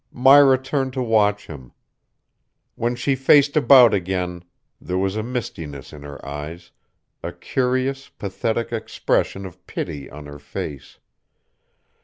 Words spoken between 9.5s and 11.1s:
pity on her face.